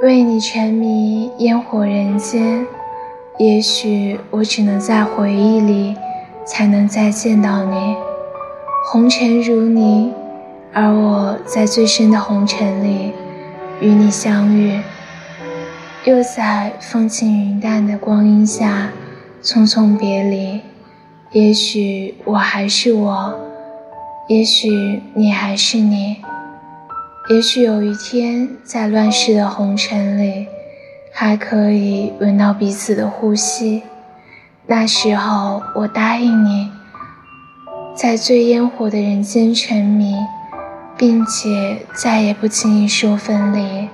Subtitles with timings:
[0.00, 2.64] 为你沉迷烟火人间，
[3.36, 5.96] 也许我只能在回忆里
[6.46, 7.96] 才能再见到你。
[8.92, 10.12] 红尘如泥，
[10.72, 13.10] 而我在最深的红尘里
[13.80, 14.80] 与你相遇，
[16.04, 18.90] 又在风轻云淡的光阴下
[19.42, 20.60] 匆匆别离。
[21.32, 23.34] 也许我还是我，
[24.28, 26.18] 也许你还是你。
[27.30, 30.46] 也许有一天，在乱世的红尘里，
[31.12, 33.82] 还可以闻到彼此的呼吸。
[34.66, 36.70] 那时候，我答应你，
[37.94, 40.14] 在最烟火的人间沉迷，
[40.96, 43.90] 并且再也不轻易说分离。